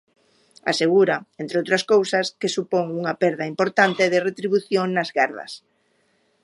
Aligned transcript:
Asegura, 0.71 1.17
entre 1.41 1.59
outras 1.61 1.83
cousas, 1.93 2.25
que 2.39 2.53
supón 2.55 2.85
unha 2.99 3.13
perda 3.23 3.49
importante 3.53 4.03
de 4.11 4.23
retribución 4.27 4.87
nas 4.91 5.09
gardas. 5.17 5.51